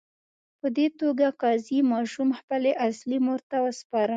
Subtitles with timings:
[0.59, 4.09] په دې توګه قاضي ماشوم خپلې اصلي مور ته وسپاره.